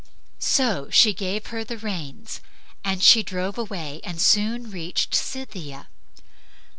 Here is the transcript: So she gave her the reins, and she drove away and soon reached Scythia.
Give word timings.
So 0.39 0.89
she 0.89 1.13
gave 1.13 1.45
her 1.53 1.63
the 1.63 1.77
reins, 1.77 2.41
and 2.83 3.03
she 3.03 3.21
drove 3.21 3.59
away 3.59 4.01
and 4.03 4.19
soon 4.19 4.71
reached 4.71 5.13
Scythia. 5.13 5.89